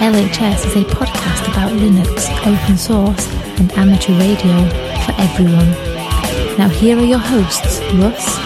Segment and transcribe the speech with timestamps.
[0.00, 3.26] LHS is a podcast about Linux, open source,
[3.58, 4.68] and amateur radio
[5.04, 5.70] for everyone.
[6.58, 8.36] Now here are your hosts, Russ,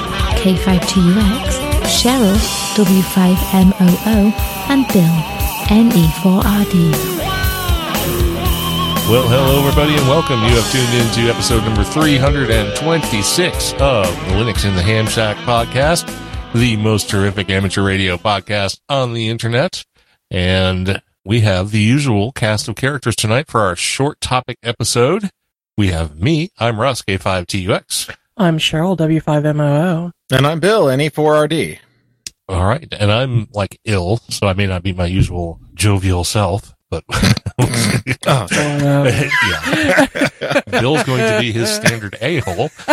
[0.41, 2.37] K5TUX, Cheryl,
[2.77, 4.33] W5MOO,
[4.71, 5.15] and Bill,
[5.69, 6.93] NE4RD.
[9.11, 10.41] Well, hello, everybody, and welcome.
[10.43, 15.39] You have tuned in to episode number 326 of the Linux in the Ham Shack
[15.39, 16.07] podcast,
[16.53, 19.85] the most terrific amateur radio podcast on the internet.
[20.31, 25.29] And we have the usual cast of characters tonight for our short topic episode.
[25.77, 28.17] We have me, I'm Russ, K5TUX.
[28.39, 30.11] I'm Cheryl, W5MOO.
[30.33, 31.81] And I'm Bill, NE4RD.
[32.49, 32.89] All right.
[32.99, 37.05] And I'm like ill, so I may not be my usual jovial self, but
[37.61, 40.07] Oh, yeah.
[40.71, 42.71] Bill's going to be his standard a hole.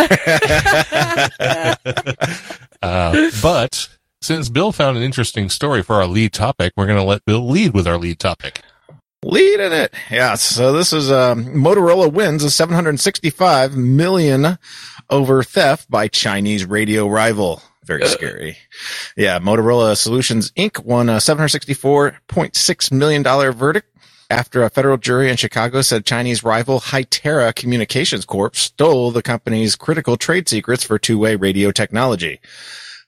[2.82, 3.88] uh, but
[4.26, 7.48] since Bill found an interesting story for our lead topic, we're going to let Bill
[7.48, 8.62] lead with our lead topic.
[9.24, 9.94] Lead in it.
[10.12, 10.36] Yeah.
[10.36, 14.58] So this is, um, Motorola wins a 765 million
[15.10, 17.62] over theft by Chinese radio rival.
[17.86, 18.58] Very scary.
[19.16, 19.40] Yeah.
[19.40, 20.84] Motorola Solutions Inc.
[20.84, 23.96] won a $764.6 million verdict
[24.30, 29.76] after a federal jury in Chicago said Chinese rival Hytera Communications Corp stole the company's
[29.76, 32.40] critical trade secrets for two-way radio technology.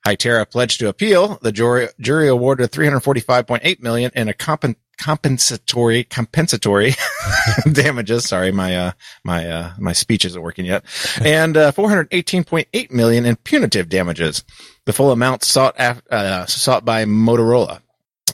[0.05, 1.37] Hytera pledged to appeal.
[1.41, 6.95] The jury, jury awarded 345.8 million in a compen, compensatory compensatory
[7.71, 8.25] damages.
[8.25, 8.91] Sorry, my uh,
[9.23, 10.83] my uh, my speech isn't working yet.
[11.23, 14.43] And uh, 418.8 million in punitive damages.
[14.85, 17.81] The full amount sought af- uh, sought by Motorola.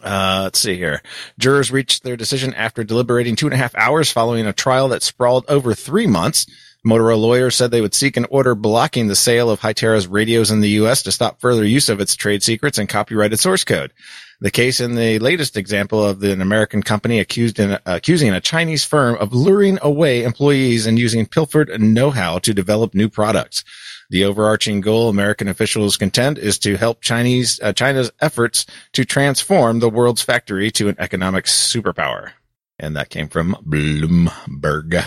[0.03, 1.01] Uh, let's see here.
[1.39, 5.01] Jurors reached their decision after deliberating two and a half hours following a trial that
[5.01, 6.45] sprawled over three months.
[6.85, 10.59] Motorola lawyers said they would seek an order blocking the sale of Hytera's radios in
[10.59, 11.03] the U.S.
[11.03, 13.93] to stop further use of its trade secrets and copyrighted source code.
[14.41, 18.83] The case in the latest example of an American company accused in, accusing a Chinese
[18.83, 23.63] firm of luring away employees and using pilfered know-how to develop new products.
[24.09, 29.79] The overarching goal American officials contend is to help Chinese uh, China's efforts to transform
[29.79, 32.31] the world's factory to an economic superpower.
[32.77, 35.05] And that came from Bloomberg.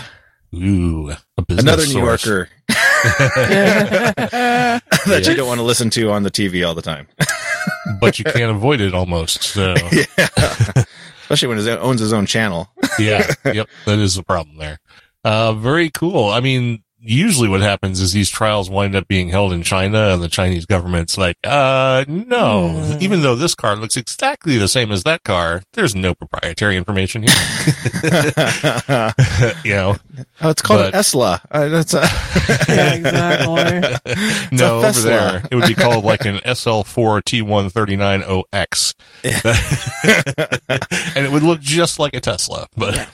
[0.55, 2.25] Ooh, a business Another New source.
[2.25, 2.49] Yorker
[5.07, 7.07] that you don't want to listen to on the TV all the time.
[7.99, 9.43] but you can't avoid it almost.
[9.43, 10.05] So yeah.
[11.21, 12.69] Especially when he owns his own channel.
[12.97, 14.79] yeah, yep, that is the problem there.
[15.23, 16.29] Uh, very cool.
[16.29, 20.21] I mean, usually what happens is these trials wind up being held in China and
[20.21, 22.97] the Chinese government's like, uh, no, Hmm.
[23.01, 27.23] even though this car looks exactly the same as that car, there's no proprietary information
[27.23, 27.33] here.
[28.89, 29.11] oh,
[29.63, 29.95] you know,
[30.41, 31.39] it's called But- an Esla.
[31.51, 32.01] Uh, that's a
[32.67, 34.57] Yeah, exactly.
[34.57, 38.93] no, a over there, it would be called like an SL4 T139OX.
[41.15, 43.07] and it would look just like a Tesla, but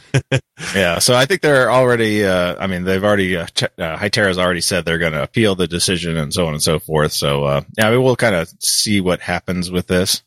[0.75, 0.99] yeah.
[0.99, 2.25] So I think they're already.
[2.25, 3.35] Uh, I mean, they've already.
[3.37, 6.53] Uh, ch- uh, Hytera's already said they're going to appeal the decision and so on
[6.53, 7.11] and so forth.
[7.11, 10.21] So uh, yeah, we will kind of see what happens with this.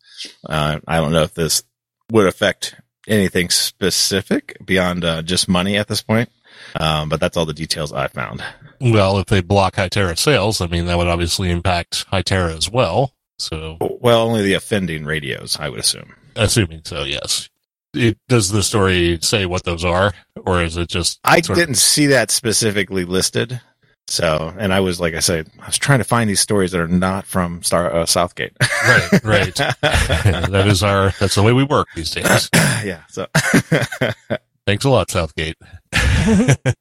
[0.48, 1.62] Uh, I don't know if this
[2.10, 2.74] would affect
[3.08, 6.28] anything specific beyond uh, just money at this point.
[6.74, 8.42] Um, but that's all the details I found.
[8.80, 13.12] Well, if they block Hytera sales, I mean, that would obviously impact Hytera as well.
[13.38, 16.14] So, Well, only the offending radios, I would assume.
[16.34, 17.50] assuming so, yes.
[17.96, 20.12] It, does the story say what those are,
[20.44, 21.18] or is it just?
[21.24, 23.60] I didn't see that specifically listed.
[24.08, 26.80] So, and I was, like I said, I was trying to find these stories that
[26.80, 28.52] are not from Star, uh, Southgate.
[28.60, 29.54] right, right.
[29.80, 31.10] that is our.
[31.18, 32.48] That's the way we work these days.
[32.54, 33.03] yeah.
[33.09, 33.26] So,
[34.66, 35.56] Thanks a lot, Southgate.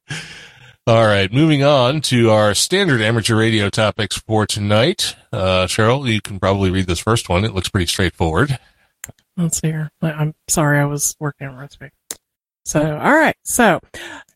[0.88, 5.14] All right, moving on to our standard amateur radio topics for tonight.
[5.32, 7.44] Uh, Cheryl, you can probably read this first one.
[7.44, 8.58] It looks pretty straightforward.
[9.36, 9.90] Let's see here.
[10.00, 11.90] I'm sorry, I was working on recipe.
[12.64, 13.36] So, all right.
[13.44, 13.80] So,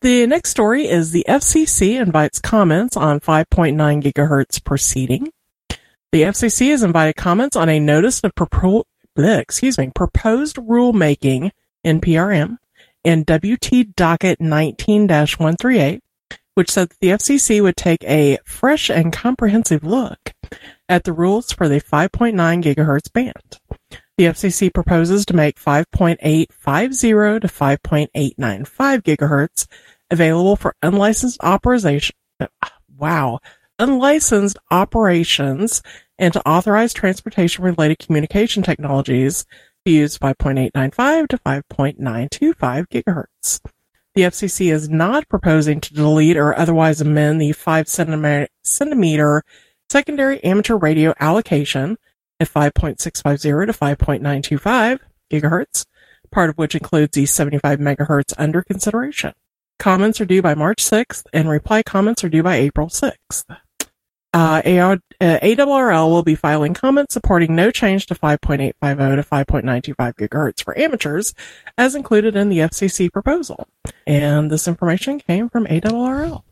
[0.01, 5.33] the next story is the FCC invites comments on 5.9 gigahertz proceeding.
[6.11, 8.83] The FCC has invited comments on a notice of propo-
[9.17, 11.51] bleh, excuse me, proposed rulemaking
[11.85, 12.57] NPRM
[13.03, 15.99] in WT docket 19-138,
[16.53, 20.33] which said that the FCC would take a fresh and comprehensive look
[20.87, 23.60] at the rules for the 5.9 gigahertz band.
[24.21, 29.65] The FCC proposes to make 5.850 to 5.895 gigahertz
[30.11, 32.15] available for unlicensed operation.
[32.39, 32.45] Uh,
[32.95, 33.39] wow.
[33.79, 35.81] Unlicensed operations
[36.19, 39.43] and to authorize transportation related communication technologies
[39.87, 43.59] to use 5.895 to 5.925 gigahertz.
[44.13, 49.43] The FCC is not proposing to delete or otherwise amend the 5 centimeter, centimeter
[49.89, 51.97] secondary amateur radio allocation
[52.41, 54.99] at 5.650 to 5.925
[55.31, 55.85] gigahertz,
[56.31, 59.33] part of which includes the 75 megahertz under consideration.
[59.77, 63.45] Comments are due by March 6th and reply comments are due by April 6th.
[64.33, 70.63] Uh, ARRL uh, will be filing comments supporting no change to 5.850 to 5.925 gigahertz
[70.63, 71.33] for amateurs,
[71.77, 73.67] as included in the FCC proposal.
[74.07, 76.43] And this information came from ARRL.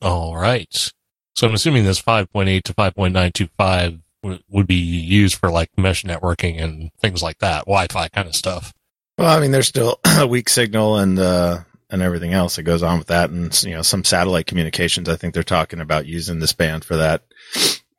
[0.00, 0.92] All right.
[1.34, 6.60] So I'm assuming this 5.8 to 5.925 w- would be used for like mesh networking
[6.60, 8.72] and things like that, Wi-Fi kind of stuff.
[9.18, 11.60] Well, I mean, there's still a weak signal and uh,
[11.90, 15.08] and everything else that goes on with that, and you know, some satellite communications.
[15.08, 17.22] I think they're talking about using this band for that.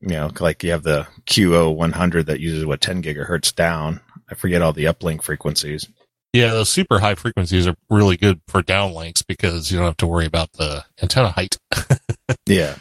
[0.02, 4.02] You know, like you have the QO 100 that uses what 10 gigahertz down.
[4.30, 5.88] I forget all the uplink frequencies.
[6.34, 10.08] Yeah, those super high frequencies are really good for downlinks because you don't have to
[10.08, 11.58] worry about the antenna height.
[12.46, 12.76] yeah.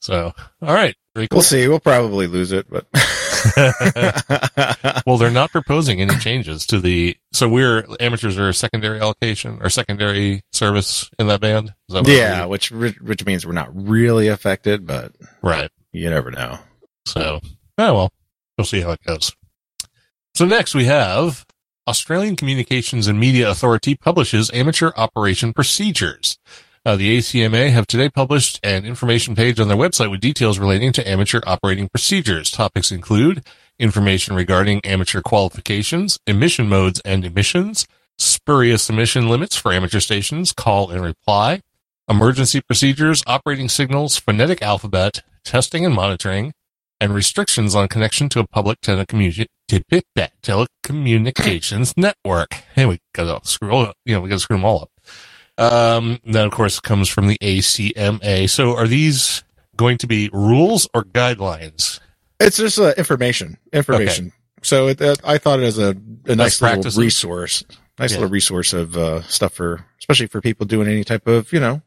[0.00, 0.32] So,
[0.62, 0.94] all right.
[1.14, 1.66] We'll see.
[1.66, 2.86] We'll probably lose it, but.
[5.06, 7.16] well, they're not proposing any changes to the.
[7.32, 11.74] So we're amateurs are a secondary allocation or secondary service in that band.
[11.88, 15.12] That yeah, which which means we're not really affected, but
[15.42, 15.70] right.
[15.92, 16.58] You never know.
[17.06, 17.40] So,
[17.78, 18.12] oh well,
[18.56, 19.34] we'll see how it goes.
[20.34, 21.44] So next we have
[21.88, 26.38] Australian Communications and Media Authority publishes amateur operation procedures.
[26.82, 30.92] Uh, the ACMA have today published an information page on their website with details relating
[30.92, 32.50] to amateur operating procedures.
[32.50, 33.44] Topics include
[33.78, 37.86] information regarding amateur qualifications, emission modes and emissions,
[38.16, 41.60] spurious emission limits for amateur stations, call and reply,
[42.08, 46.54] emergency procedures, operating signals, phonetic alphabet, testing and monitoring,
[46.98, 49.48] and restrictions on connection to a public telecommunications
[51.98, 52.52] network.
[52.74, 54.90] Hey, we gotta screw, you know, we gotta screw them all up.
[55.60, 58.48] Um, that of course comes from the ACMA.
[58.48, 59.44] So are these
[59.76, 62.00] going to be rules or guidelines?
[62.40, 64.28] It's just uh, information, information.
[64.28, 64.34] Okay.
[64.62, 65.94] So it, uh, I thought it as a,
[66.26, 67.62] a nice little resource,
[67.98, 68.18] nice yeah.
[68.18, 71.82] little resource of uh, stuff for, especially for people doing any type of, you know,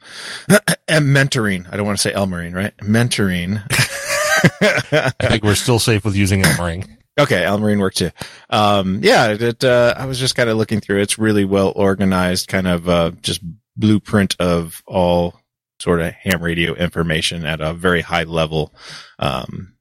[0.88, 1.68] and mentoring.
[1.72, 2.78] I don't want to say Elmering, right?
[2.78, 3.62] Mentoring.
[5.22, 6.98] I think we're still safe with using Elmering.
[7.20, 8.12] Okay, Elmering worked too.
[8.50, 11.02] Um, yeah, it, uh, I was just kind of looking through.
[11.02, 13.42] It's really well organized, kind of uh, just
[13.76, 15.40] blueprint of all
[15.80, 18.74] sort of ham radio information at a very high level.
[19.20, 19.74] Um,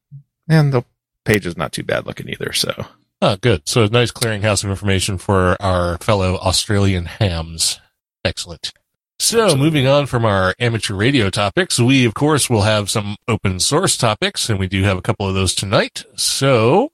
[0.49, 0.85] and the
[1.25, 2.53] page is not too bad looking either.
[2.53, 2.87] So,
[3.21, 3.69] oh, good.
[3.69, 7.81] So, a nice clearinghouse of information for our fellow Australian hams.
[8.25, 8.73] Excellent.
[9.19, 9.65] So, Absolutely.
[9.65, 13.97] moving on from our amateur radio topics, we of course will have some open source
[13.97, 16.05] topics, and we do have a couple of those tonight.
[16.17, 16.91] So,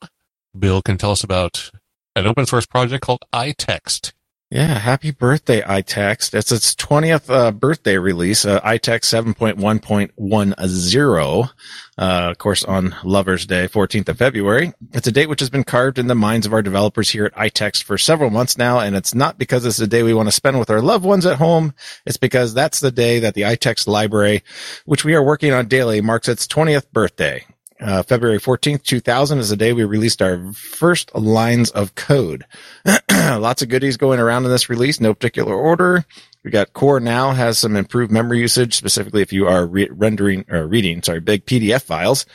[0.57, 1.71] Bill can tell us about
[2.15, 4.13] an open source project called iText.
[4.51, 6.33] Yeah, happy birthday, iText.
[6.33, 11.51] It's its 20th uh, birthday release, uh, iText 7.1.10.
[11.99, 14.73] Uh, of course, on Lover's Day, 14th of February.
[14.95, 17.35] It's a date which has been carved in the minds of our developers here at
[17.35, 20.33] iText for several months now, and it's not because it's the day we want to
[20.33, 21.75] spend with our loved ones at home.
[22.07, 24.45] It's because that's the day that the iText library,
[24.87, 27.45] which we are working on daily, marks its 20th birthday.
[27.81, 32.45] Uh, February 14th, 2000 is the day we released our first lines of code.
[33.11, 36.05] Lots of goodies going around in this release, no particular order.
[36.43, 40.45] We got core now has some improved memory usage, specifically if you are re- rendering
[40.49, 42.27] or reading, sorry, big PDF files.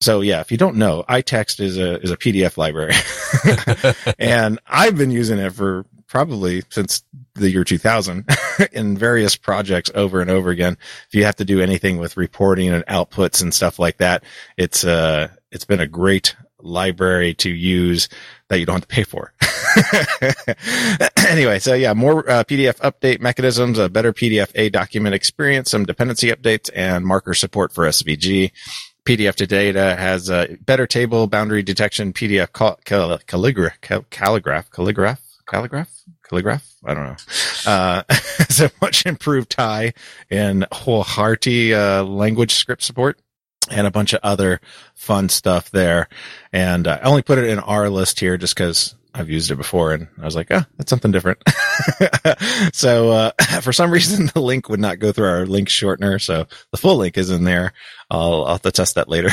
[0.00, 2.94] So yeah, if you don't know, iText is a, is a PDF library
[4.18, 7.02] and I've been using it for probably since
[7.36, 8.28] the year 2000
[8.72, 10.76] in various projects over and over again.
[11.08, 14.22] If you have to do anything with reporting and outputs and stuff like that,
[14.58, 18.10] it's uh it's been a great library to use
[18.48, 19.32] that you don't have to pay for.
[21.30, 25.86] anyway, so yeah, more uh, PDF update mechanisms, a better PDF A document experience, some
[25.86, 28.52] dependency updates, and marker support for SVG.
[29.06, 34.70] PDF to data has a better table boundary detection, PDF cal- cal- calligraph, cal- calligraph,
[34.70, 35.90] calligraph, calligraph,
[36.28, 36.66] calligraph.
[36.84, 37.16] I don't know.
[37.66, 39.94] Uh, it's a much improved TIE
[40.30, 43.18] and whole hearty, uh, language script support
[43.70, 44.60] and a bunch of other
[44.94, 46.08] fun stuff there.
[46.52, 49.56] And uh, I only put it in our list here just because I've used it
[49.56, 51.42] before and I was like, oh, that's something different.
[52.72, 53.30] so, uh,
[53.60, 56.20] for some reason, the link would not go through our link shortener.
[56.20, 57.72] So the full link is in there.
[58.10, 59.30] I'll, I'll have to test that later.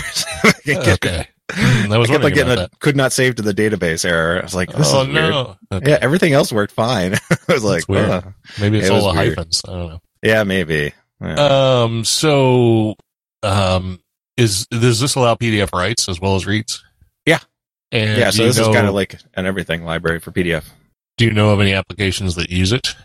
[0.67, 1.27] okay.
[1.51, 4.39] Hmm, I was I kept like getting a could not save to the database error.
[4.39, 5.29] I was like, this Oh is weird.
[5.32, 5.58] no.
[5.72, 5.91] Okay.
[5.91, 7.15] Yeah, everything else worked fine.
[7.32, 8.24] I was like, weird.
[8.60, 9.38] Maybe it's it all was the weird.
[9.38, 9.62] hyphens.
[9.68, 10.01] I don't know.
[10.22, 10.94] yeah, maybe.
[11.22, 11.82] Yeah.
[11.84, 12.06] Um.
[12.06, 12.96] So,
[13.44, 14.00] um,
[14.38, 16.84] is does this allow PDF writes as well as reads?
[17.25, 17.39] Yeah.
[17.91, 20.65] And yeah, so this is kind of like an everything library for PDF.
[21.18, 22.96] Do you know of any applications that use it?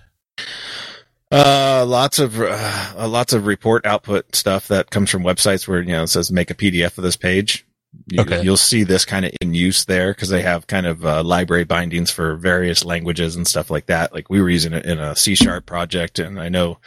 [1.32, 5.88] Uh, lots of uh, lots of report output stuff that comes from websites where you
[5.88, 7.66] know it says make a PDF of this page.
[8.06, 8.42] You, Okay.
[8.42, 11.64] You'll see this kind of in use there because they have kind of uh, library
[11.64, 14.12] bindings for various languages and stuff like that.
[14.12, 16.78] Like we were using it in a C sharp project, and I know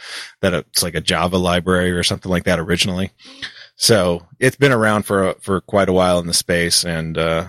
[0.42, 3.10] that it's like a Java library or something like that originally.
[3.76, 7.48] So it's been around for for quite a while in the space, and uh,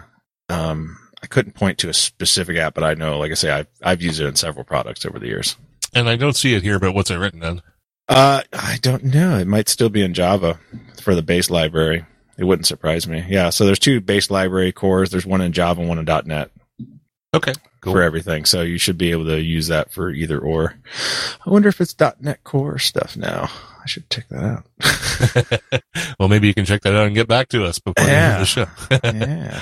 [0.49, 3.67] um, I couldn't point to a specific app, but I know, like I say, I've
[3.83, 5.57] I've used it in several products over the years.
[5.93, 7.61] And I don't see it here, but what's it written in?
[8.07, 9.37] Uh, I don't know.
[9.37, 10.59] It might still be in Java
[11.01, 12.05] for the base library.
[12.39, 13.25] It wouldn't surprise me.
[13.27, 13.49] Yeah.
[13.49, 15.09] So there's two base library cores.
[15.09, 16.49] There's one in Java and one in .NET
[17.33, 17.53] Okay.
[17.81, 17.93] Cool.
[17.93, 18.45] for everything.
[18.45, 20.73] So you should be able to use that for either or.
[21.45, 23.49] I wonder if it's .NET core stuff now.
[23.81, 25.83] I should check that out.
[26.19, 28.45] well, maybe you can check that out and get back to us before of the
[28.45, 28.67] show.
[29.03, 29.61] yeah.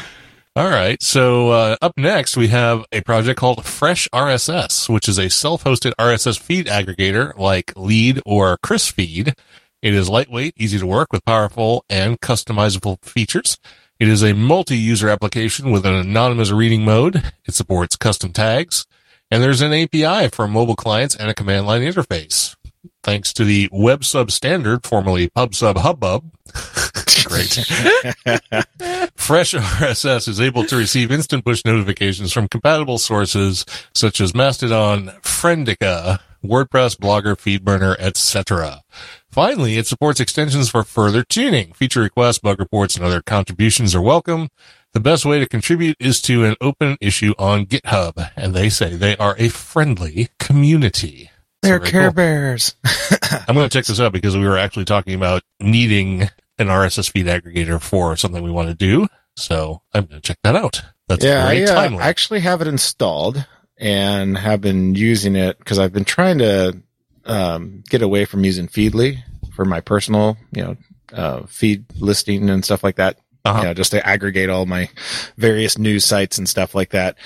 [0.56, 1.02] All right.
[1.04, 5.94] So uh, up next, we have a project called Fresh RSS, which is a self-hosted
[6.00, 9.36] RSS feed aggregator like Leed or Kriss Feed.
[9.82, 13.58] It is lightweight, easy to work with powerful and customizable features.
[14.00, 17.32] It is a multi-user application with an anonymous reading mode.
[17.46, 18.86] It supports custom tags,
[19.30, 22.56] and there's an API for mobile clients and a command line interface.
[23.04, 26.32] Thanks to the web sub standard, formerly PubSub Hubbub.
[27.28, 27.54] Great.
[29.16, 35.08] Fresh RSS is able to receive instant push notifications from compatible sources such as Mastodon,
[35.22, 38.82] Friendica, WordPress, Blogger, FeedBurner, etc.
[39.30, 41.74] Finally, it supports extensions for further tuning.
[41.74, 44.50] Feature requests, bug reports, and other contributions are welcome.
[44.94, 48.96] The best way to contribute is to an open issue on GitHub, and they say
[48.96, 51.30] they are a friendly community.
[51.62, 52.14] They're Care cool.
[52.14, 52.76] Bears.
[53.48, 56.24] I'm going to check this out because we were actually talking about needing
[56.58, 59.08] an RSS feed aggregator for something we want to do.
[59.36, 60.82] So I'm going to check that out.
[61.08, 61.98] That's yeah, I, very uh.
[61.98, 63.46] I actually have it installed
[63.80, 66.82] and have been using it because I've been trying to
[67.26, 70.78] um, get away from using Feedly for my personal, you know,
[71.14, 73.20] uh, feed listing and stuff like that.
[73.46, 73.60] Uh-huh.
[73.60, 74.90] You know, just to aggregate all my
[75.38, 77.18] various news sites and stuff like that.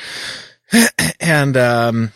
[1.19, 2.11] and um,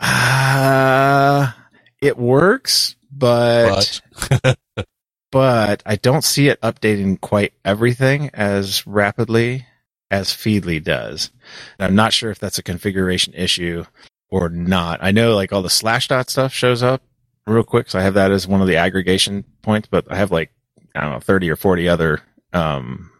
[0.00, 1.52] uh,
[2.00, 4.58] it works, but but
[5.30, 9.66] but I don't see it updating quite everything as rapidly
[10.10, 11.30] as Feedly does.
[11.78, 13.84] And I'm not sure if that's a configuration issue
[14.30, 15.00] or not.
[15.02, 17.02] I know like all the slash dot stuff shows up
[17.46, 17.90] real quick.
[17.90, 20.50] So I have that as one of the aggregation points, but I have like,
[20.94, 22.20] I don't know, 30 or 40 other,
[22.52, 23.10] um,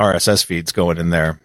[0.00, 1.40] RSS feeds going in there.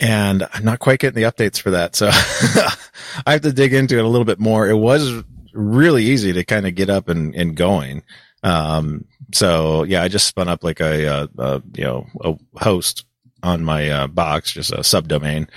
[0.00, 1.96] And I'm not quite getting the updates for that.
[1.96, 2.08] So
[3.26, 4.68] I have to dig into it a little bit more.
[4.68, 8.02] It was really easy to kind of get up and, and going.
[8.44, 13.04] Um, so yeah, I just spun up like a, uh, you know, a host
[13.42, 15.48] on my uh, box, just a subdomain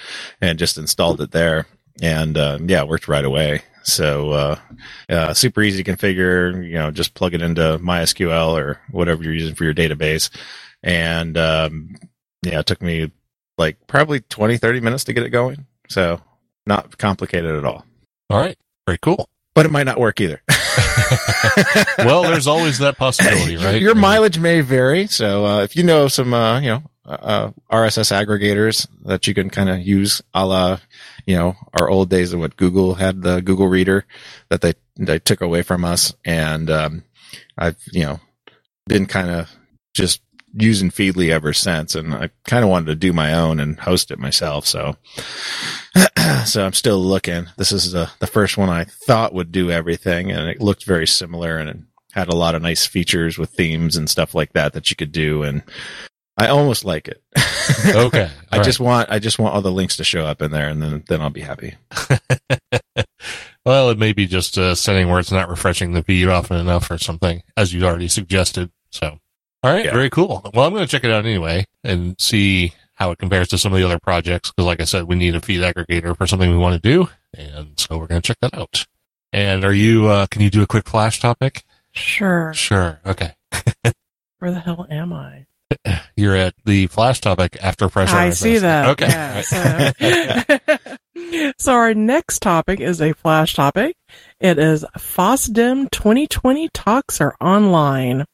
[0.41, 1.65] and just installed it there.
[2.01, 3.63] And, uh, yeah, it worked right away.
[3.83, 4.59] So, uh,
[5.09, 9.33] uh, super easy to configure, you know, just plug it into MySQL or whatever you're
[9.33, 10.29] using for your database.
[10.83, 11.95] And, um,
[12.43, 13.11] yeah, it took me
[13.57, 15.65] like probably 20, 30 minutes to get it going.
[15.89, 16.21] So
[16.65, 17.85] not complicated at all,
[18.29, 19.27] all right, very cool.
[19.55, 20.41] but it might not work either.
[21.97, 23.81] Well, there's always that possibility, right?
[23.81, 25.07] Your mileage may vary.
[25.07, 26.83] So, uh, if you know some, uh, you know,
[27.19, 30.79] uh, RSS aggregators that you can kind of use a la,
[31.25, 34.05] you know, our old days of what Google had the Google reader
[34.49, 36.13] that they, they took away from us.
[36.25, 37.03] And, um,
[37.57, 38.19] I've, you know,
[38.87, 39.49] been kind of
[39.93, 40.21] just
[40.53, 41.95] using Feedly ever since.
[41.95, 44.65] And I kind of wanted to do my own and host it myself.
[44.65, 44.97] So,
[46.45, 47.47] so I'm still looking.
[47.57, 51.07] This is the, the first one I thought would do everything and it looked very
[51.07, 51.77] similar and it
[52.13, 55.11] had a lot of nice features with themes and stuff like that that you could
[55.11, 55.43] do.
[55.43, 55.63] And
[56.41, 57.21] I almost like it.
[57.87, 58.29] Okay.
[58.51, 60.67] I all just want, I just want all the links to show up in there
[60.69, 61.75] and then, then I'll be happy.
[63.65, 66.89] well, it may be just a setting where it's not refreshing the feed often enough
[66.91, 68.71] or something, as you already suggested.
[68.89, 69.17] So,
[69.63, 69.93] all right, Yeah.
[69.93, 70.41] very cool.
[70.53, 73.73] Well, I'm going to check it out anyway and see how it compares to some
[73.73, 74.51] of the other projects.
[74.51, 77.09] Because, like I said, we need a feed aggregator for something we want to do,
[77.35, 78.85] and so we're going to check that out.
[79.33, 80.07] And are you?
[80.07, 81.63] Uh, can you do a quick flash topic?
[81.93, 82.53] Sure.
[82.53, 82.99] Sure.
[83.05, 83.33] Okay.
[84.39, 85.45] Where the hell am I?
[86.15, 88.15] You're at the flash topic after pressure.
[88.15, 88.89] I see that.
[88.89, 89.07] Okay.
[89.07, 90.97] Yeah, so.
[91.57, 93.95] so our next topic is a flash topic,
[94.39, 98.25] It is FOSDEM 2020 talks are online.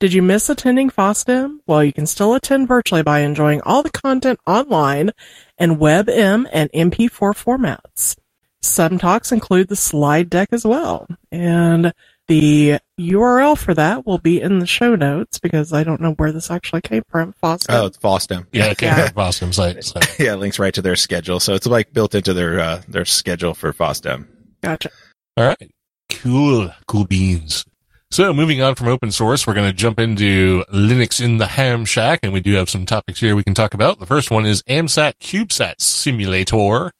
[0.00, 1.58] Did you miss attending FOSDEM?
[1.66, 5.12] Well, you can still attend virtually by enjoying all the content online
[5.58, 8.16] in WebM and MP4 formats.
[8.62, 11.06] Some talks include the slide deck as well.
[11.30, 11.92] And
[12.28, 16.32] the URL for that will be in the show notes because I don't know where
[16.32, 17.34] this actually came from.
[17.42, 17.66] FOSDEM.
[17.68, 18.46] Oh, it's FOSDEM.
[18.52, 19.08] Yeah, it came Yeah.
[19.08, 19.84] from FOSDEM site.
[19.84, 20.00] So.
[20.24, 21.40] Yeah, it links right to their schedule.
[21.40, 24.26] So it's like built into their uh, their schedule for FOSDEM.
[24.62, 24.90] Gotcha.
[25.36, 25.70] All right.
[26.10, 26.72] Cool.
[26.86, 27.64] Cool beans.
[28.12, 31.84] So moving on from open source, we're going to jump into Linux in the Ham
[31.84, 33.98] Shack, and we do have some topics here we can talk about.
[33.98, 36.92] The first one is AMSAT CubeSat Simulator.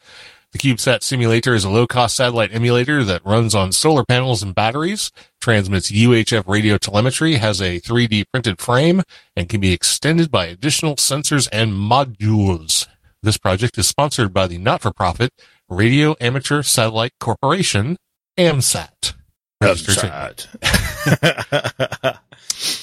[0.56, 5.12] The CubeSat Simulator is a low-cost satellite emulator that runs on solar panels and batteries,
[5.38, 9.02] transmits UHF radio telemetry, has a 3D printed frame,
[9.36, 12.86] and can be extended by additional sensors and modules.
[13.22, 15.30] This project is sponsored by the not-for-profit
[15.68, 17.98] Radio Amateur Satellite Corporation,
[18.38, 19.12] AMSAT.
[19.60, 20.46] Registered-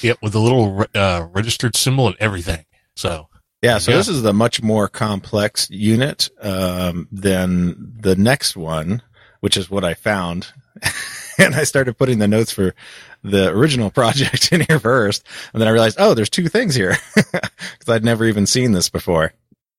[0.00, 2.66] Yep, with a little uh, registered symbol and everything.
[2.94, 3.26] So,
[3.64, 3.96] Yeah, so Yeah.
[3.96, 9.00] this is the much more complex unit um, than the next one,
[9.40, 10.48] which is what I found.
[11.38, 12.74] and I started putting the notes for
[13.22, 16.94] the original project in here first, and then I realized, oh, there's two things here
[17.14, 19.32] because I'd never even seen this before.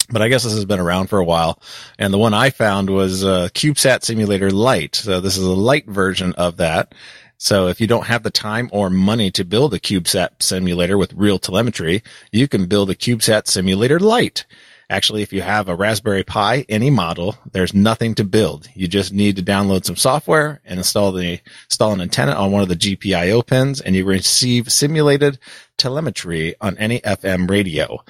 [0.10, 1.62] But I guess this has been around for a while,
[2.00, 4.96] and the one I found was uh, CubeSat Simulator Lite.
[4.96, 6.96] So this is a light version of that.
[7.38, 11.13] So if you don't have the time or money to build a CubeSat simulator with
[11.13, 14.46] real telemetry, you can build a CubeSat simulator light.
[14.88, 18.68] Actually, if you have a Raspberry Pi, any model, there's nothing to build.
[18.75, 22.62] You just need to download some software and install the install an antenna on one
[22.62, 25.39] of the GPIO pins, and you receive simulated
[25.77, 28.04] telemetry on any FM radio.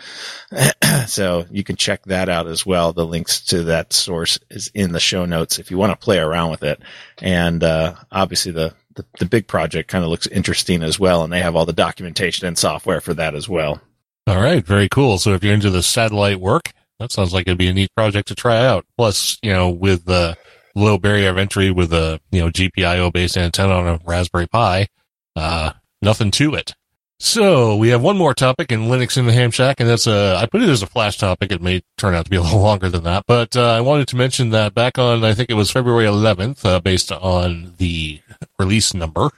[1.07, 2.91] so you can check that out as well.
[2.91, 6.19] The links to that source is in the show notes if you want to play
[6.19, 6.81] around with it.
[7.19, 11.31] And uh, obviously, the, the the big project kind of looks interesting as well, and
[11.31, 13.81] they have all the documentation and software for that as well.
[14.27, 15.17] all right, very cool.
[15.17, 18.27] So if you're into the satellite work, that sounds like it'd be a neat project
[18.29, 18.85] to try out.
[18.97, 20.37] Plus, you know, with the
[20.75, 24.87] low barrier of entry with a, you know, GPIO based antenna on a Raspberry Pi,
[25.35, 26.73] uh, nothing to it.
[27.17, 30.35] So we have one more topic in Linux in the Ham Shack, and that's a,
[30.37, 31.51] I put it as a flash topic.
[31.51, 34.09] It may turn out to be a little longer than that, but, uh, I wanted
[34.09, 38.19] to mention that back on, I think it was February 11th, uh, based on the
[38.59, 39.29] release number,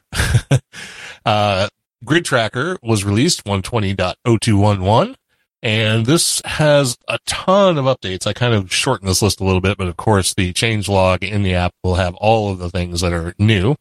[1.25, 1.69] uh,
[2.03, 5.15] Grid Tracker was released 120.0211.
[5.63, 8.27] And this has a ton of updates.
[8.27, 11.23] I kind of shortened this list a little bit, but of course the change log
[11.23, 13.75] in the app will have all of the things that are new.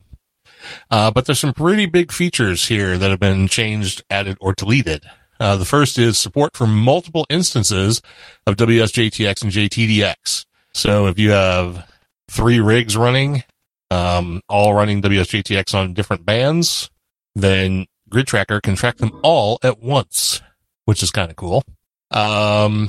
[0.90, 5.04] Uh, but there's some pretty big features here that have been changed, added, or deleted.
[5.38, 8.00] Uh, the first is support for multiple instances
[8.46, 10.46] of WSJTX and JTDX.
[10.72, 11.90] So if you have
[12.30, 13.42] three rigs running,
[13.90, 16.90] um, all running WSJTX on different bands,
[17.34, 20.40] then Grid Tracker can track them all at once,
[20.84, 21.62] which is kind of cool.
[22.10, 22.88] Um,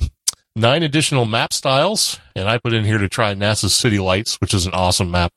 [0.57, 4.53] nine additional map styles, and I put in here to try NASA's City Lights, which
[4.53, 5.31] is an awesome map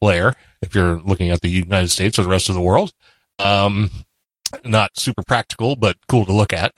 [0.00, 2.92] layer if you're looking at the United States or the rest of the world.
[3.38, 3.90] Um,
[4.64, 6.72] not super practical, but cool to look at.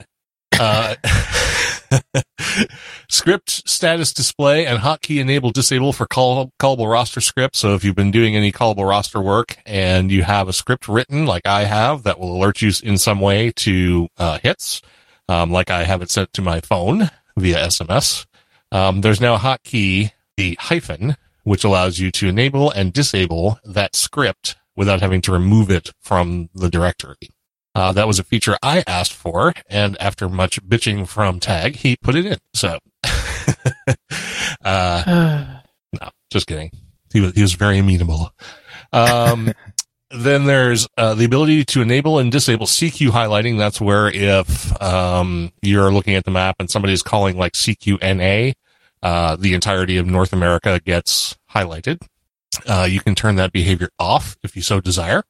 [0.59, 0.95] Uh,
[3.09, 7.59] script status display and hotkey enable disable for call, callable roster scripts.
[7.59, 11.25] So if you've been doing any callable roster work and you have a script written
[11.25, 14.81] like I have that will alert you in some way to uh, hits,
[15.27, 17.09] um, like I have it sent to my phone
[17.39, 18.25] via SMS,
[18.71, 23.95] um, there's now a hotkey, the hyphen, which allows you to enable and disable that
[23.95, 27.15] script without having to remove it from the directory.
[27.75, 31.95] Uh, that was a feature I asked for, and after much bitching from Tag, he
[32.01, 32.37] put it in.
[32.53, 32.79] So,
[34.63, 35.45] uh,
[36.01, 36.71] no, just kidding.
[37.13, 38.31] He was he was very amenable.
[38.91, 39.53] Um,
[40.11, 43.57] then there's uh, the ability to enable and disable CQ highlighting.
[43.57, 48.53] That's where if um, you're looking at the map and somebody's calling like CQNA,
[49.03, 52.01] uh, the entirety of North America gets highlighted.
[52.67, 55.23] Uh, you can turn that behavior off if you so desire.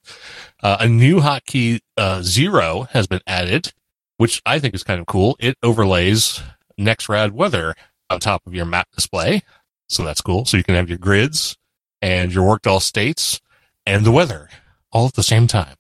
[0.63, 3.74] Uh, a new hotkey uh, zero has been added,
[4.18, 5.36] which I think is kind of cool.
[5.39, 6.42] It overlays
[6.80, 7.76] Nexrad weather
[8.10, 9.44] on top of your map display,
[9.88, 10.46] so that's cool.
[10.46, 11.58] So you can have your grids
[12.02, 13.42] and your worked all states
[13.86, 14.50] and the weather
[14.91, 15.75] all at the same time.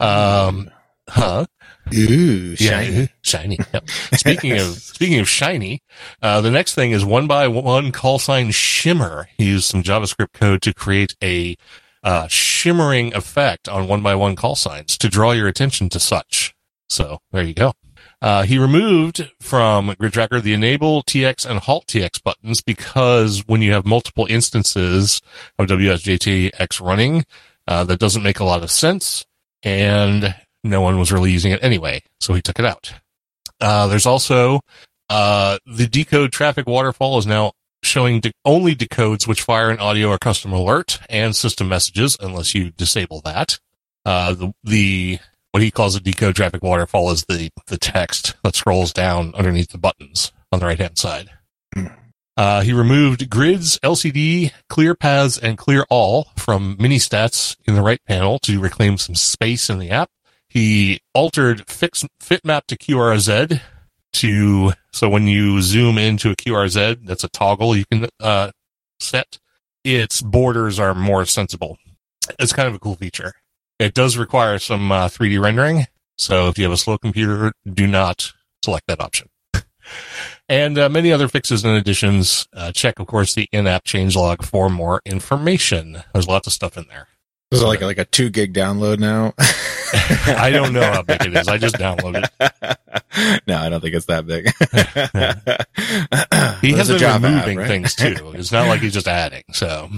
[0.00, 0.70] Um,
[1.08, 1.46] huh?
[1.92, 2.92] Ooh, shiny.
[2.92, 3.58] Yeah, shiny.
[3.72, 3.90] Yep.
[4.14, 5.82] speaking of speaking of shiny,
[6.22, 9.28] uh, the next thing is one by one call sign shimmer.
[9.36, 11.56] He used some JavaScript code to create a
[12.02, 16.54] uh, shimmering effect on one by one call signs to draw your attention to such.
[16.88, 17.72] So there you go.
[18.22, 23.60] Uh, he removed from Grid Tracker the enable TX and halt TX buttons because when
[23.60, 25.20] you have multiple instances
[25.58, 27.24] of WSJTX running,
[27.66, 29.24] uh, that doesn't make a lot of sense
[29.62, 32.02] and no one was really using it anyway.
[32.20, 32.92] So he took it out.
[33.60, 34.60] Uh, there's also,
[35.08, 40.08] uh, the decode traffic waterfall is now showing de- only decodes which fire an audio
[40.08, 43.58] or custom alert and system messages unless you disable that.
[44.04, 45.18] Uh, the, the
[45.52, 49.70] what he calls a decode traffic waterfall is the, the text that scrolls down underneath
[49.70, 51.30] the buttons on the right hand side.
[52.36, 57.82] Uh, he removed grids, LCD, clear paths, and clear all from mini stats in the
[57.82, 60.10] right panel to reclaim some space in the app.
[60.48, 63.60] He altered fix, fit map to QRZ
[64.14, 68.50] to, so when you zoom into a QRZ, that's a toggle you can, uh,
[68.98, 69.38] set.
[69.84, 71.78] Its borders are more sensible.
[72.38, 73.34] It's kind of a cool feature.
[73.78, 75.86] It does require some uh, 3D rendering.
[76.16, 78.32] So if you have a slow computer, do not
[78.64, 79.28] select that option.
[80.48, 82.48] and uh, many other fixes and additions.
[82.52, 86.02] Uh, check, of course, the in-app changelog for more information.
[86.12, 87.08] There's lots of stuff in there.
[87.54, 89.32] Is it like like a two gig download now?
[90.26, 91.46] I don't know how big it is.
[91.46, 93.42] I just downloaded it.
[93.46, 94.46] no, I don't think it's that big.
[96.60, 97.68] he has been removing right?
[97.68, 98.32] things too.
[98.34, 99.44] It's not like he's just adding.
[99.52, 99.88] So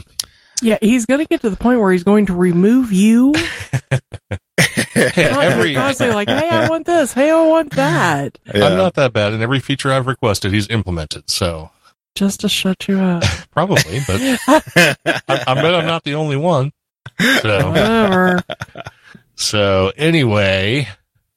[0.62, 3.35] yeah, he's going to get to the point where he's going to remove you.
[4.95, 7.12] every constantly like, hey, I want this.
[7.12, 8.38] Hey, I want that.
[8.55, 8.66] Yeah.
[8.66, 11.29] I'm not that bad, and every feature I've requested, he's implemented.
[11.31, 11.71] So
[12.14, 14.01] just to shut you up, probably.
[14.07, 14.95] But I,
[15.29, 16.73] I bet I'm not the only one.
[17.42, 18.40] So whatever.
[19.37, 20.88] So anyway,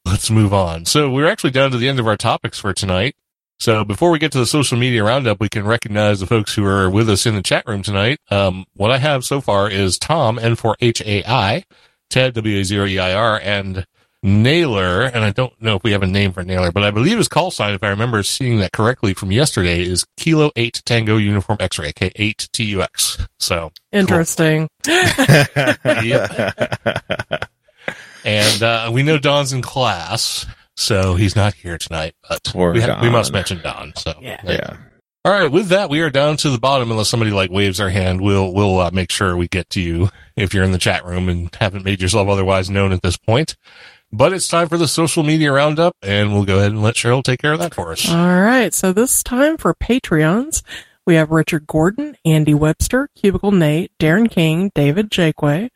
[0.06, 0.86] let's move on.
[0.86, 3.16] So we're actually down to the end of our topics for tonight.
[3.60, 6.66] So before we get to the social media roundup, we can recognize the folks who
[6.66, 8.20] are with us in the chat room tonight.
[8.32, 11.64] Um, what I have so far is Tom, N4HAI,
[12.10, 13.86] Ted, WA0EIR, and
[14.24, 17.18] Naylor, and I don't know if we have a name for Naylor, but I believe
[17.18, 21.18] his call sign, if I remember seeing that correctly from yesterday, is Kilo 8 Tango
[21.18, 23.28] Uniform X-Ray, K8 TUX.
[23.40, 23.72] So.
[23.92, 24.70] Interesting.
[28.22, 28.34] Cool.
[28.34, 30.46] and, uh, we know Don's in class.
[30.80, 33.92] So he's not here tonight, but we, ha- we, must mention Don.
[33.98, 34.40] So yeah.
[34.46, 34.78] yeah.
[35.26, 35.52] All right.
[35.52, 36.90] With that, we are down to the bottom.
[36.90, 40.10] Unless somebody like waves their hand, we'll we'll uh, make sure we get to you
[40.38, 43.58] if you're in the chat room and haven't made yourself otherwise known at this point.
[44.12, 47.24] But it's time for the social media roundup, and we'll go ahead and let Cheryl
[47.24, 48.10] take care of that for us.
[48.10, 48.74] All right.
[48.74, 50.64] So this time for Patreons,
[51.06, 55.70] we have Richard Gordon, Andy Webster, Cubicle Nate, Darren King, David Jakeway,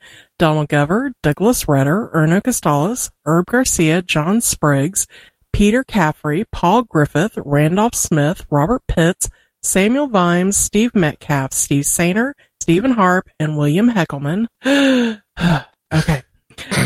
[0.44, 5.08] Donald Gover, Douglas Redder, Erno Costales, Herb Garcia, John Spriggs,
[5.54, 9.30] Peter Caffrey, Paul Griffith, Randolph Smith, Robert Pitts,
[9.62, 14.48] Samuel Vimes, Steve Metcalf, Steve Sainer, Stephen Harp, and William Heckelman.
[15.94, 16.24] okay.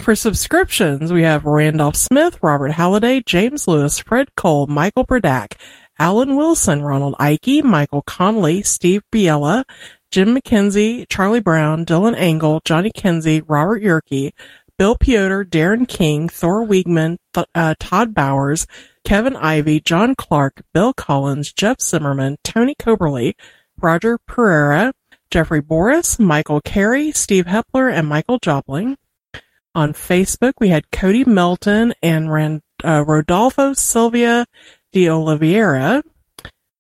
[0.03, 5.53] For subscriptions, we have Randolph Smith, Robert Halliday, James Lewis, Fred Cole, Michael Burdack,
[5.97, 9.63] Alan Wilson, Ronald Ike, Michael Connolly, Steve Biella,
[10.17, 14.31] Jim McKenzie, Charlie Brown, Dylan Engel, Johnny Kenzie, Robert Yerke,
[14.75, 18.65] Bill Piotr, Darren King, Thor Wiegman, Th- uh, Todd Bowers,
[19.05, 23.35] Kevin Ivy, John Clark, Bill Collins, Jeff Zimmerman, Tony Coberly,
[23.79, 24.91] Roger Pereira,
[25.29, 28.95] Jeffrey Boris, Michael Carey, Steve Hepler, and Michael Jopling.
[29.75, 34.47] On Facebook, we had Cody Melton and Rand, uh, Rodolfo Silvia
[34.91, 36.01] de Oliveira.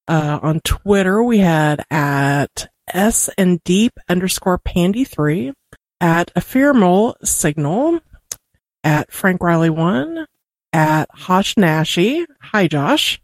[0.07, 5.53] Uh, on Twitter, we had at S and Deep underscore Pandy three,
[5.99, 7.99] at Ephemeral Signal,
[8.83, 10.27] at Frank Riley one,
[10.73, 13.19] at Hosh Nashi, hi Josh,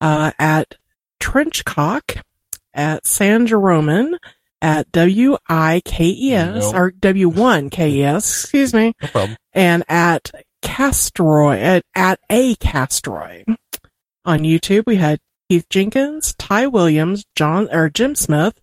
[0.00, 0.76] uh, at
[1.20, 2.22] Trenchcock,
[2.72, 4.18] at San Jeroman,
[4.62, 9.08] at W I K E S or W one K E S, excuse me, no
[9.08, 9.36] problem.
[9.52, 10.30] and at
[10.62, 13.44] Castroy at, at a Castroy.
[14.24, 18.58] On YouTube, we had Keith Jenkins, Ty Williams, John or Jim Smith,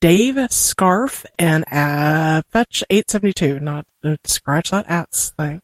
[0.00, 3.60] Dave Scarf, and uh, Fetch eight seventy two.
[3.60, 5.62] Not uh, scratch that ass thing.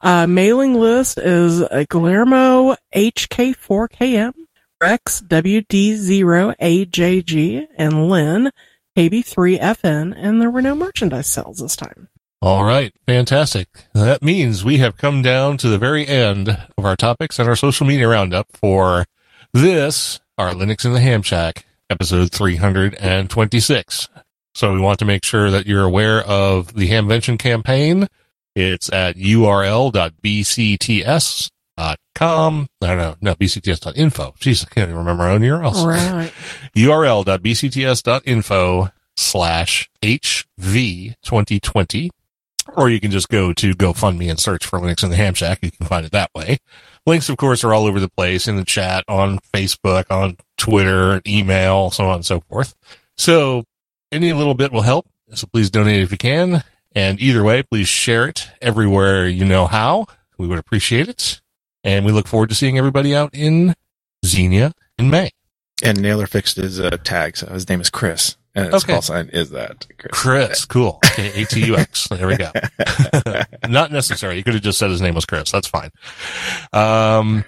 [0.00, 4.32] Uh, mailing list is Guillermo HK4KM,
[4.80, 8.50] Rex WD0AJG, and Lynn
[8.96, 12.08] KB3FN, and there were no merchandise sales this time.
[12.42, 12.92] All right.
[13.06, 13.68] Fantastic.
[13.94, 17.56] That means we have come down to the very end of our topics and our
[17.56, 19.06] social media roundup for
[19.52, 24.08] this, our Linux in the Ham Shack, episode 326.
[24.54, 28.06] So we want to make sure that you're aware of the Hamvention campaign.
[28.54, 29.96] It's at url.bcts.com.
[32.80, 33.16] I don't know.
[33.20, 34.34] No, bcts.info.
[34.38, 35.84] Jeez, I can't even remember my own URLs.
[35.86, 36.32] Right.
[36.76, 42.10] url.bcts.info slash HV2020
[42.74, 45.58] or you can just go to GoFundMe and search for Linux in the Ham Shack.
[45.62, 46.58] You can find it that way.
[47.06, 51.20] Links, of course, are all over the place in the chat, on Facebook, on Twitter,
[51.26, 52.74] email, so on and so forth.
[53.16, 53.64] So
[54.12, 55.06] any little bit will help.
[55.34, 56.62] So please donate if you can.
[56.94, 60.06] And either way, please share it everywhere you know how.
[60.38, 61.40] We would appreciate it.
[61.84, 63.74] And we look forward to seeing everybody out in
[64.24, 65.30] Xenia in May.
[65.82, 68.36] And Naylor fixed his uh, tag, so his name is Chris.
[68.54, 68.94] And his Okay.
[68.94, 69.86] call sign is that.
[69.98, 70.12] Chris.
[70.12, 71.00] Chris, cool.
[71.06, 72.08] Okay, A-T-U-X.
[72.08, 72.50] There we go.
[73.68, 74.36] Not necessary.
[74.36, 75.50] You could have just said his name was Chris.
[75.50, 75.90] That's fine.
[76.72, 77.44] Um,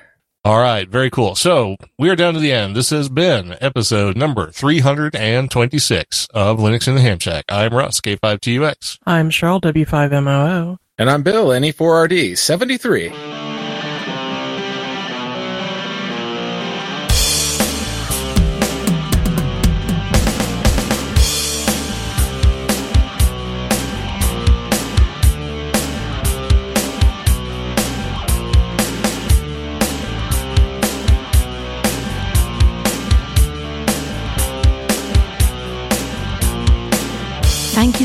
[0.48, 1.34] all right, very cool.
[1.34, 2.74] So we are down to the end.
[2.74, 7.44] This has been episode number 326 of Linux in the Ham Shack.
[7.50, 8.98] I'm Russ, K5TUX.
[9.04, 10.78] I'm Cheryl, W5MOO.
[10.96, 13.47] And I'm Bill, NE4RD73.